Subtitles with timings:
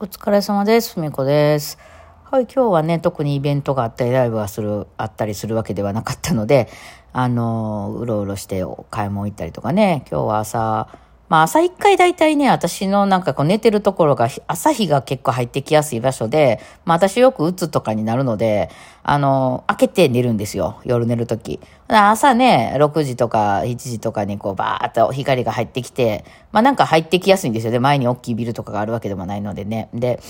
[0.00, 0.94] お疲れ様です。
[0.94, 1.76] ふみこです。
[2.22, 6.68] はい、今日はね、特にイベントがあったり、ライブがする、あったりするわけではなかったので、
[7.12, 10.86] あの、うろうろしてお買い物行ったりとかね、今日は朝、
[11.28, 18.70] まあ朝一回大体ね、私のなんかこう寝てるところが朝日が結構入ってきやすい場所で、まあ私よくうつとかになるので、
[19.02, 20.80] あの、開けて寝るんですよ。
[20.84, 21.60] 夜寝るとき。
[21.88, 27.72] 朝ね、6時とか7時とかにこうバーっと光が入ってきて、まあなんか入ってきやすいんですよ。
[27.72, 29.90] で、前に大きいビルとかがあるわけでもないのでね。
[29.92, 30.20] で、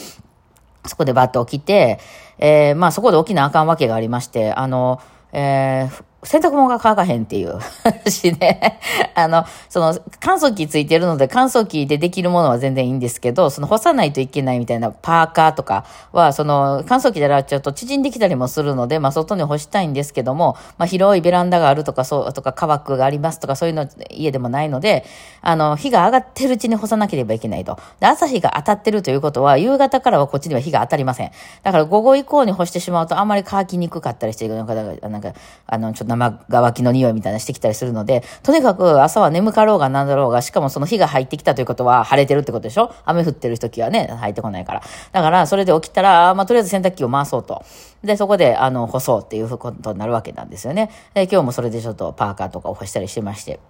[0.85, 2.01] そこでバッと起きて、
[2.39, 5.01] えー、まあそこで起きなあかんわけがありまして、あの、
[5.33, 8.81] えー、洗濯物が乾かへんっていう話ね。
[9.15, 25.05] あの、その乾燥機ついてるので乾燥機でできるものは全然いいんですけど、その干さないといけないみたいなパーカーとかは、その乾燥機で洗っちゃうと縮んできたりもするので、まあ外に干したいんですけども、まあ広いベランダがあるとか、そう、とか乾くがありますとか、そういうの家でもないので、
[25.41, 27.79] あの、日が上がってるうちに干さなければいけないと。
[28.01, 31.31] で、朝日が当たってるということは、夕方からはこっちには日が当たりません。
[31.63, 35.33] だから午後以降に干してしまうとあんまり乾きにくかったりして、なんか、なんか、
[35.67, 42.93] あの、ちょっと生乾きの匂いみたいなしてきたりするので、とにかく朝は眠かろうがなんだろうが、しかもその日が入ってきたということは晴れてるってことでしょ？
[43.05, 44.83] 雨降ってる時はね、入ってこないから。
[45.13, 47.63] だから、それで起きたら、まあ、とりあえず洗濯機を回そうと。
[48.03, 50.91] で、そこで、あの、干そうっていうことになるわけなんですよね。
[51.15, 53.61] で、今日もそれでちょっとパーカーとかを干したりしてまして。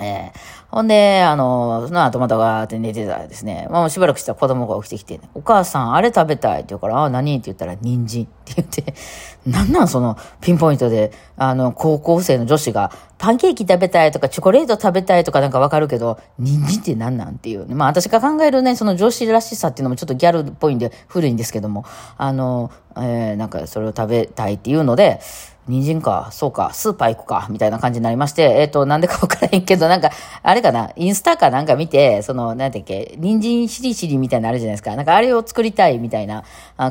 [0.00, 0.38] えー、
[0.70, 7.36] ほんで、あの、その後またわーって寝てたらですね、まあしばらくしたら子供が起きてきて、ね、お母さん、あれ食べたいって言うから、あ、何？
[7.36, 8.94] って言ったら、人参って言って、
[9.46, 9.88] なんなん？
[9.88, 17.74] その、ピンポイントで、あの、高校生の女子が、パンケーキ食べたいとか、チョコレート食べたいとかなんかわかるけど、人参って何なんっていう、ね。
[17.74, 21.84] まあ私が考えるね、その女子らしさっていうのもちょっとギャルっぽいんで古いんですけども、
[22.16, 25.20] あの、えー、なんかそれを食べたいっていうので、
[25.68, 30.10] 人参か、そうか、スーパー行くか、みたいな感じになりまして、えっ、ー、と、なんでかわからへんけど、なんか、
[30.42, 34.96] あれかな、インスタかなんか見て、その、なんてっけ、人参しりしりみたいなのあるじゃないですか。
[34.96, 36.42] なんか、あれを作りたいみたいな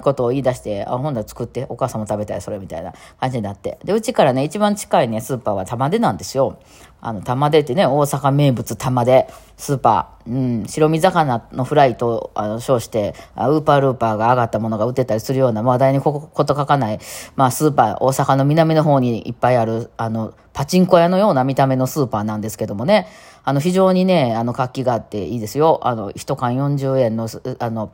[0.03, 3.79] ことを言い出して、あ、ほんだら作って、お母さんも食べたい、それみたいな感じになって。
[3.83, 6.59] で、うちからね、一番近いね、スーパーは玉出なんですよ。
[7.07, 16.99] あの、玉出ってね、大阪名物玉出、スーパー、うん、白身魚のフライと、あの、称して、ウーパールーパーが上がったものが売ってたりするような、話題にここと書かない、
[17.37, 23.07] まあ、スーパー、大阪の南の方にいっぱいある、あの、パチンコ屋のような見た目のスーパーなんですけどもね、
[23.45, 25.79] あの、非常にね、あの、活気があっていいですよ。
[25.83, 27.29] あの、一缶40円の、
[27.59, 27.91] あの、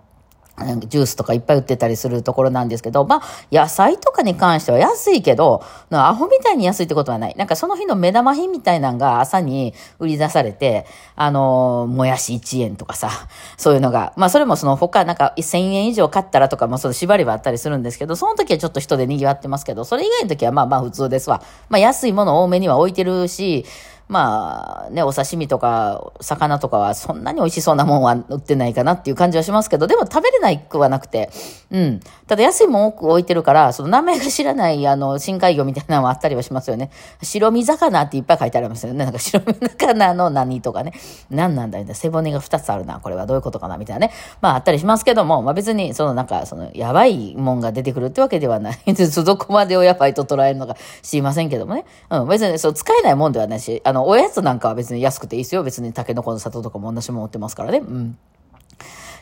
[0.56, 3.22] ジュースとかいっぱい売ってたりするところなんですけど、まあ、
[3.52, 7.36] 野菜とかに関しては安いけど、アホみたいに安いってことはない。
[7.36, 13.10] なんかその日の目玉品みたいなのが朝に売り出されて、あの、もやし1円とかさ、
[13.58, 21.42] そういうのが、まあそれもその他なんか1000円以上買ったらとかもその縛りはあったりするんですけど、その時はちょっと人で賑わってますけど、それ以外の時はまあまあ普通ですわ。
[21.70, 23.66] まあ安いもの多めには置いてるし、
[24.08, 31.30] まあね、お刺身とか魚とかはそんなに美味しそうなもんは売ってないかなっていう感じはしますけど、でも食べれないくはなくて、
[31.72, 32.00] うん。
[32.28, 36.92] ただ安いもん多く置いてるから、その名前が知らないあの深海魚みたいなのもあったりはしますよね。
[37.22, 39.04] 白身魚っていっぱい書いてありますよね。
[39.04, 40.94] なんか白身魚の何とかね。
[41.30, 43.00] 何なんだよ、背骨が2つあるな。
[43.00, 44.14] これはどういうことかなみたいなね。
[44.42, 49.24] まああったりしますけども、まあ別にそのなんかそのやばいもんが出てくるってわけではないです。
[49.26, 51.86] どこまでをやばいと捉えるのか知りませんけどもね。
[52.10, 52.28] うん。
[52.28, 55.64] 別にそう使えないもんではないし、あの、おやつなんかは別に安くていいですよ。
[55.64, 57.80] 別にタケノコの里とかも同じもん売ってますからね。
[57.80, 58.18] うん。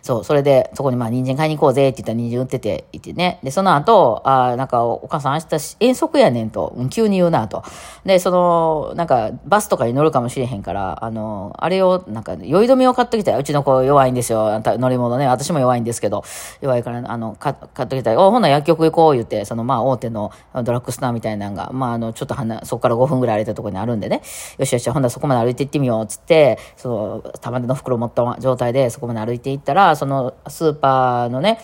[0.02, 3.40] そう、それで、そこにまあ、人参買いに行こうぜって言ったら人参売ってて、いてね。
[3.44, 7.64] で、その後、あなんか、お母さん明日遠足やねんと、急に言うなと。
[8.06, 13.40] で、その、なんか、バスとかに乗るかもしれへんから、あの、あれを、なんか、酔い止めを買っときたい。
[13.40, 14.60] うちの子弱いんですよ。
[14.64, 15.28] 乗り物ね。
[15.28, 16.24] 私も弱いんですけど、
[16.62, 17.56] 弱いから、あの、買っ
[17.88, 18.18] ときたい。
[18.18, 20.32] お、ほな薬局行こう言って、その、まあ、大手の
[20.64, 24.22] ドラッグストアみたいなのが、まあ、あの、ちょっとはな、そこから5分ぐらい歩いたところにあるんでね。
[24.58, 31.60] よしよし、ほんなそこまで歩いて行ってみよう、つって、その、玉手の袋持った状態でそこまで歩いて行ったら、その、スーパーのね、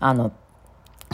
[0.00, 0.32] あの、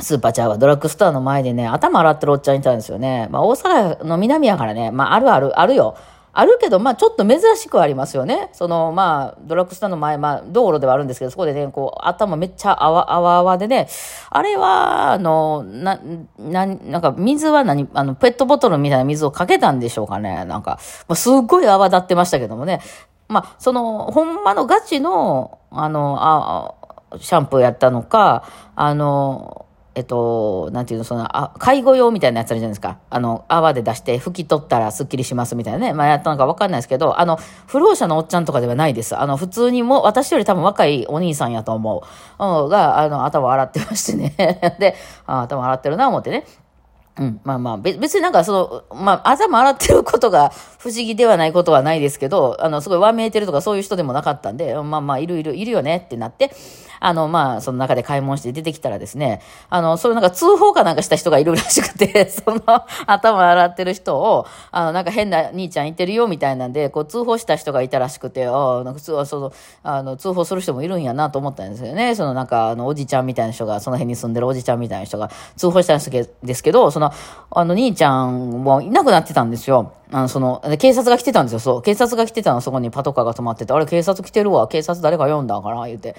[0.01, 3.29] スーパーちゃうわ、ドラッグストアの前でね、頭洗ってるおっちゃんいたんですよね。
[3.31, 5.97] まあ、大阪の南やからね、まあ、あるある、あるよ。
[6.37, 8.51] あるけど、まあ、ちょっと珍しくはありますよね。
[8.53, 13.87] その、まあ、ドラッグストアの前、まあ、道路ではあるんですけど、そこでね、こう、頭めっちゃあわ、あわあわでね、
[14.31, 16.01] あれは、あの、な、
[16.37, 20.45] な、なんか、水は何、あの、ペットボトルみたいな水をかけたんでしょうかね。
[20.45, 22.81] なんか、まあ、すっごい泡立ってましたけどもね。
[23.28, 28.44] まあ、その、ほんまのガチの、あの、あ、シャンプーやったのか、
[28.76, 29.65] あの、
[29.97, 32.98] えっと、なんていうの、その、あ、介護用みたいなやつあるじゃないですか。
[33.10, 35.92] あの、泡で出して拭き取ったらスッキリしますみたいなね。
[35.92, 37.38] まあ、やったのかわかんないですけど、あの、
[37.68, 39.16] 不老者のおっちゃんとかではないです。
[39.16, 42.03] あの、普通にも、私より多分若いお兄さんやと思
[42.38, 42.44] う。
[42.44, 44.34] うん、が、あの、頭洗ってましてね。
[44.80, 46.44] で、あ頭洗ってるな思ってね。
[47.16, 47.41] うん。
[47.45, 56.51] まあまあ、別になんかその、まあ、頭洗ってることが 不思議ではないことはないですけど、あの、すごいわめいてるとかそういう人でもなかったんで、まあまあ、いるいる、いるよねってなって、
[57.05, 62.63] あの、まあ、その中で買い物して出てきたらですね、あの、それなんか通報かなんかした人がいるらしくて、 その、
[63.07, 69.53] 頭洗ってる人を、あの、なんか変な兄ちゃんいてるよみたいなんで、こう、通報した人がいたらしくて、ああ、なんか通その、
[69.83, 72.15] あの、通報する人もいるんやなと思ったんですよね。
[72.15, 76.01] そのなんか、あの、おじちゃんみたいな人が、その辺に住んでるおじちゃんみたいな人が通報したん
[76.43, 77.03] ですけど、その、
[77.51, 79.92] あの、兄ちゃんもいなくなってたんですよ。
[80.10, 81.83] あの、その、警察が来てたんですよ、そう。
[81.83, 86.16] 警察が来てたの、そこにパトカーが止まってて、あれ、警察来てるわ、警察誰か呼んだから、言うて。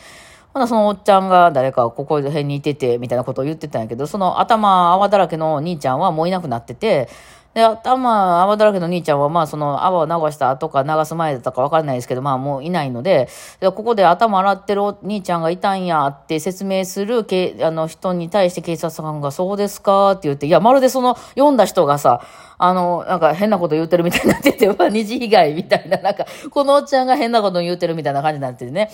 [0.53, 7.09] ほな、そのおっちゃんが誰かここら辺にいてて、みたいなことを言ってたんやけど、その頭泡だらけの兄ちゃんはもういなくなってて、
[7.55, 13.29] で、頭泡だらけの兄ちゃんは、まあ、その泡を流した後か流す前だったかわかんないですけど、まあ、もういないので、
[13.61, 20.11] ここで頭洗ってるお兄ちゃんがいたんやって説明するけあの人に対して警察官が、そうですか？
[20.11, 22.21] って言って、いや、まるでその読んだ人がさ、
[22.57, 28.91] あの、なんか変なこと言ってるみたいになってて、 まあ二次被害みたいな、なんか、このおっちゃんが変なこと言ってるみたいな感じになっててね。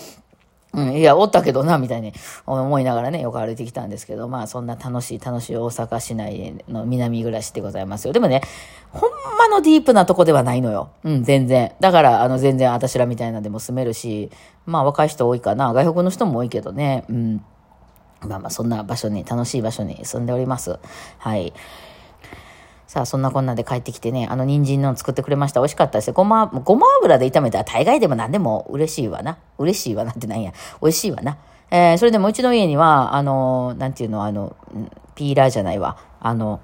[0.74, 2.14] うん、いや、おったけどな、みたいに
[2.46, 8.14] 思いながらね、よく歩いてきたんですけど、まあ、そんな楽しい、楽しい大阪市内の南暮らしでございますよ。
[8.14, 8.40] でもね、
[8.90, 10.90] ほんまのディープなとこではないのよ。
[11.04, 11.72] うん、全然。
[11.80, 14.30] だから、あの、全然私らみたいなでも住めるし、
[14.64, 15.74] まあ、若い人多いかな。
[15.74, 17.04] 外国の人も多いけどね。
[17.10, 17.44] うん。
[18.22, 20.78] まあまあ、そんな場所に、楽しい場所に住んでおります。
[21.18, 21.52] はい。
[22.92, 25.60] さあ、そんなこんなで帰ってきてね、あの人参の作ってくれました。
[25.60, 26.12] 美味しかったですよ。
[26.12, 29.38] ごま、ごま油で炒めたら大概でも何でも嬉しいわな。
[29.56, 30.52] 嬉しいわなってなんや。
[30.82, 31.38] 美味しいわな。
[31.70, 34.54] えー、それでもうちの家には、あの、なんていうの、あの、
[35.14, 35.96] ピーラーじゃないわ。
[36.20, 36.60] あの、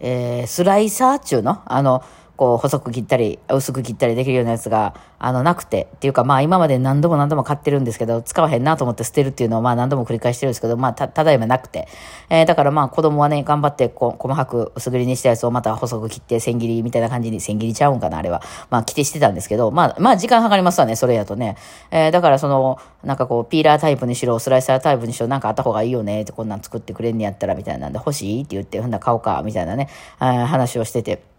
[0.00, 1.62] えー、スライサーっちゅうの？
[1.66, 2.02] あの、
[2.38, 5.88] こう、細く切ったり、薄く切ったりできるようなやつが、あの、なくて。
[5.96, 11.88] っていうか、まあ、今まで何度も何度も買ってるんですけど、使わへんなと思って捨てるっていうのを、まあ、何度も繰り返してるんですけど、まあ、た、ただいまなくて。
[12.30, 18.40] えー、だからまあ、子供はね、頑張って、こう、細かく薄切りにしたやつをまた細く切って、千切りみたいな感じに、千切りちゃうんかな、あれは。
[18.70, 21.56] まあ、切ってしてたんですけど、まあ、まあ、時間かかりますわね、それやとね。
[21.90, 29.88] えー、だからその、なんかこう、ピーラータイプにしろ、スライサータイプにしろ、なんかあった方がいいよね、って、こんなん作ってくれんねやったら、みたいなんで、欲しいって言って、ほんな買おうか、みたいなね、
[30.18, 31.37] 話をしてて。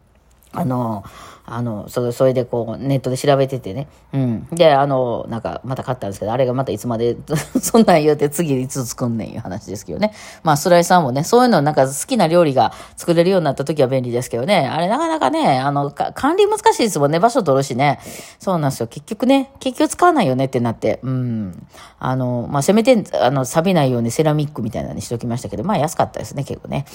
[0.51, 1.03] あの、
[1.51, 3.87] あの、そそれでこう、ネットで調べててね。
[4.13, 4.47] うん。
[4.51, 7.17] で、あの、なんか、また買ったんですけど、あれがまたいつまで、
[7.59, 10.13] そんなん言うて次いつ作んねんいう話ですけどね。
[10.43, 14.67] まあ、スライさんもね、そういうのなんか好きな料理が作れるようになった時は便利ですけどね。
[14.67, 17.19] あれなかなかね、あの、管理難しいですもんね。
[17.19, 17.99] 場所取るしね。
[18.39, 18.87] そうなんですよ。
[18.87, 20.99] 結局ね、結局使わないよねってなって。
[21.01, 21.67] うん。
[21.97, 26.85] あの、まあ、せめて、あの、錆びないようにセラミックみたいなのにしときましたけど、まあ、安かったですね、結構ね。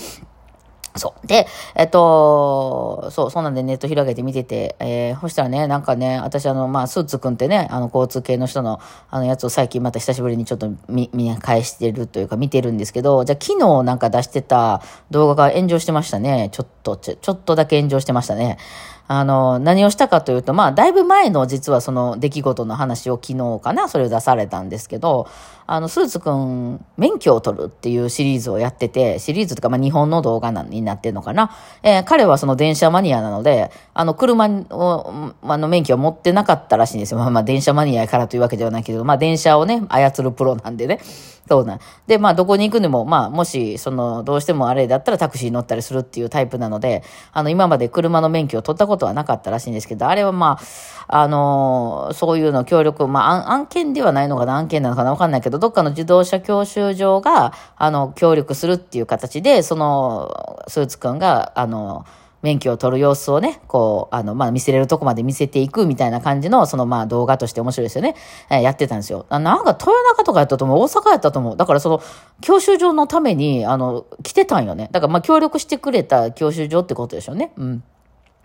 [0.96, 1.26] そう。
[1.26, 8.80] で、えっと、そう、そうなんでネット広げて見てて、えー、そしたらね、なんかね、私あの、まあ、スーツくんってね、あの、交通系の人の、
[9.10, 16.48] あの、やつを最近また久しぶりにちょっと見、見返してるというか見てるんですけど、じゃあ昨日なんか出してた動画が炎上してましたね。
[16.52, 18.58] ちょっとと、ちょちょっとだけ炎上してましたね。
[19.06, 25.28] あの、何をしたかというと、まあ、だいぶ前の実はその出来事の話を昨日かな、それを出されたんですけど、
[25.66, 31.50] あの、スーツくん、免許を取るっていうシリーズをやってて、シリーズとか、まあ、日本の動画になってるのかな。
[31.82, 37.18] えー、彼はその電車マニアなので、あの、車を、あの、免許を持ってなかったらしいんですよ。
[37.18, 41.00] まあ、まあ、電車マニアからというわけではないけど、まあ、電車をね、操るプロなんでね。
[41.48, 41.80] そうなん。
[42.06, 47.02] で、まあ、どこに行くにも、まあ、もし、その、どうしてもあれだったらタクシーに乗ったりするっていうタイプなので、
[47.32, 50.60] あの、今まで車の免許を取ったことはなかったらしいんですけど、あれはまあ、
[51.06, 62.06] あのそういうの協力、まあ、案件ではないのかな、案件なのかな、わかんないけど、どっかの自動車教習所が、あの、協力するっていう形で、その、スーツくんが、あの、
[62.44, 68.16] 免許を取る様子をね、こう、あの、まあ、見せれるとこまで見せていくみたいな感じの、その、まあ、動画として面白いですよね。
[68.50, 69.24] えー、やってたんですよ。
[69.30, 70.80] なんか、豊中とかやったと思う？
[70.82, 71.56] 大阪やったと思う。
[71.56, 72.02] だから、その、
[72.42, 74.90] 教習所のために、あの、来てたんよね。
[74.92, 77.52] だから、ま、協力してくれた教習所ってことでしょうね。
[77.56, 77.82] うん。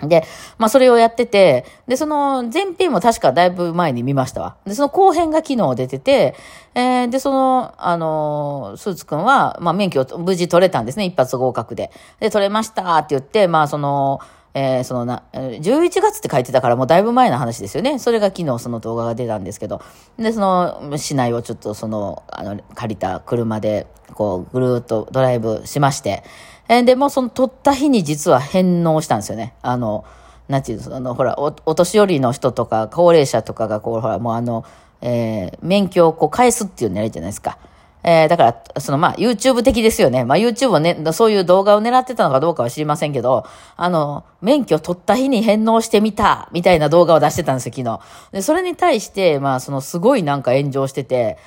[0.04, 0.24] で、
[0.58, 4.58] まあそれをやってて、で、その前編も確かだいぶ前に見ましたわ。
[4.66, 6.36] で、その後編が昨日出てて、
[6.76, 11.92] えー、で、その、あの、スーツくんは、まあ免許を無事取れたんですね、一発合格で。
[12.20, 14.20] で、取れましたって言って、まあその、
[14.54, 18.00] えー、そのな、11月って書いてたからもうだいぶ前の話ですよね。
[18.00, 19.82] それが昨日その動画が出たんですけど。
[20.18, 26.24] で、その市内をちょっとその、あの、借りた車で、こう、ぐるーっとドライブしまして、
[26.70, 29.54] えー、でもその取った日に実は返納したんですよね。
[29.62, 30.06] あの、
[30.48, 34.64] なんていうの、あの、ほらお、お年寄りの人とか、高齢者とかが、こう、ほら、もうあの、
[35.02, 37.58] えー、免許をこう返すっていうのやるじゃないですか。
[38.04, 38.44] えー、だか
[38.76, 40.24] ら、そのまあ、YouTube 的ですよね。
[40.24, 43.46] まあ、YouTube をね、そういう動画を狙ってたのかどうかは知りませんけど、
[43.76, 48.00] あの、免許取った日に返納してみた、みたいな動画を出してたんですよ、昨日。
[48.32, 51.38] で、それに対して、まあ、そのすごいなんか炎上してて、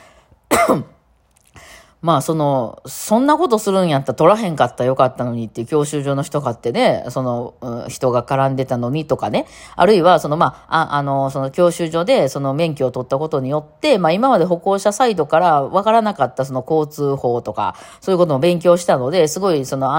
[2.03, 19.93] まあその、そんなことするんやったら取らへんかったらよかったのにっていう教習所の人がってね、その、うん、人が絡んでたのにとかね、あるいはそのまあ、ああの、その教習所でその免許を取ったことによって、まあ今まで歩行者サイドからわからなかったその交通法とか、そういうことも勉強したので、すごいその、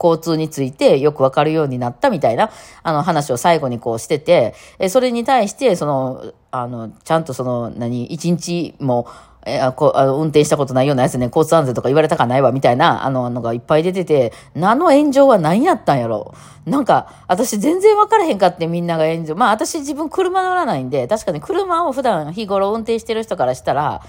[0.00, 2.50] 交通についてよくわかるようになったみたいな、
[2.84, 4.54] あの話を最後にこうしてて、
[4.88, 9.08] それに対して、その、あの、ちゃんとその、何、一日も、
[9.46, 16.34] えあこあの運転したことないようなやつね、交通安全とか言われたかないわ、みたいな、あの、のがいっぱい出てて、何の炎上は何やったんやろ？
[16.66, 19.34] なんか、私全然分からへんかってみんなが炎上。
[19.34, 24.02] まあ私自分車乗らないんで、確かに車を普段日頃運転してる人からしたら、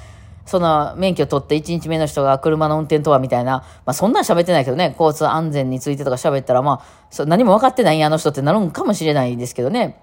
[0.45, 9.99] その免許取って1日目の人が車の運転とはみたいな、まあそんなん喋ってないけどね、交通安全についてとか喋ったら、まあ、何も分かってないあの人ってなるんかもしれないですけどね。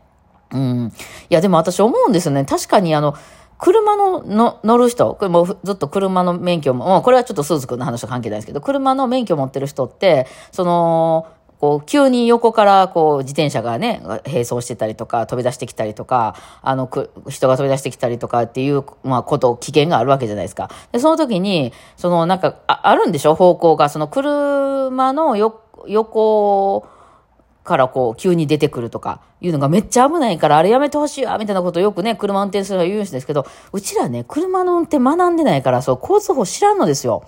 [0.51, 0.93] うん。
[1.31, 2.45] いや、でも私思うんですよね。
[2.45, 3.15] 確かにあの、
[3.63, 11.29] 車のの乗る人、これもうずっと車の免許も、もうこれはちょっとスズ君の話と関係ないですけど、車の免許持ってる人って、その、
[11.61, 16.91] こう、急に横から、こう、自転車がね、並走してたりとか、飛び出してきたりとか、あの、
[17.29, 20.69] 人が飛び出してきたりとかっていう、まあ、こと、危険があるわけじゃないですか。
[20.91, 23.37] で、その時に、その、なんか、ああるんでしょ？
[23.37, 23.91] 方向が。
[23.91, 26.85] その、車の横、
[27.65, 37.25] からこう、急に出てくるとか、いうのがめっちゃ危ないから、あれやめてほしいわ、みたいなことをよくね、車運転するのは言うんですけど、うちらね、車の運転学んでないから、そう、交通法知らんのですよ。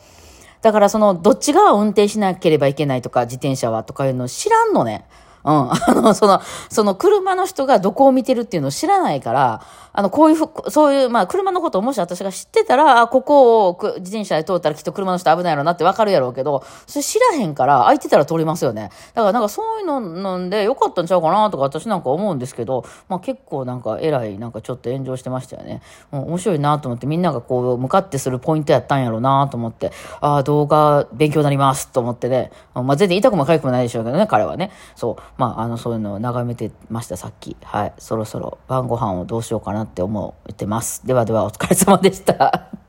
[0.62, 5.04] だからその、どっちが運転しなければいけないとか、自転車はとかいうの知らんのね。
[5.44, 5.72] うん。
[5.72, 9.62] あの、その、その車の人がどこを見てるっていうのを知らないから、
[9.96, 18.90] あの、こういうふ、そういう、まあ、車のことをもし私が知ってたら、あ、ここを自転車で通ったらきっと車の人危ないやろなってわかるやろうけど、それ知らへんから、空いてたら通りますよね。
[19.14, 25.80] だからなんかそういうのなんでよかったんちゃうかなとか私なんか思うんですけど、まあ結構なんか偉い、なんかちょっと炎上してましたよね。
[26.10, 34.72] もう面白いなと思って、みんながこう、向かってするポイントやったんやろうなと思って、ああ、動画勉強になりますと思ってね、まあ全然痛くも痒くもないでしょうけどね、彼はね。
[34.96, 35.33] そう。
[35.36, 37.56] まあ、あの、そういうのを眺めてました、さっき。
[37.62, 37.92] はい。
[37.98, 41.06] そろそろ晩ご飯をどうしようかなって思ってます。
[41.06, 42.83] ではではお疲れ様でした。